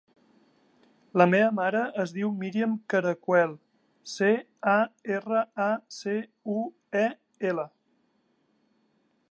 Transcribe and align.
La 1.21 1.25
meva 1.33 1.49
mare 1.57 1.81
es 2.03 2.13
diu 2.15 2.31
Míriam 2.39 2.73
Caracuel: 2.93 3.53
ce, 4.15 4.31
a, 4.73 4.79
erra, 5.19 5.45
a, 5.69 5.69
ce, 5.99 6.17
u, 6.55 6.59
e, 7.05 7.07
ela. 7.53 7.69